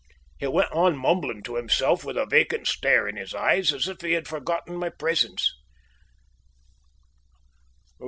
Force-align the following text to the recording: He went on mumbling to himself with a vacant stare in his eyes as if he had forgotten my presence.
He 0.39 0.47
went 0.47 0.71
on 0.71 0.97
mumbling 0.97 1.43
to 1.43 1.57
himself 1.57 2.03
with 2.03 2.17
a 2.17 2.25
vacant 2.25 2.65
stare 2.67 3.07
in 3.07 3.17
his 3.17 3.35
eyes 3.35 3.71
as 3.71 3.87
if 3.87 4.01
he 4.01 4.13
had 4.13 4.27
forgotten 4.27 4.75
my 4.77 4.89
presence. 4.89 5.53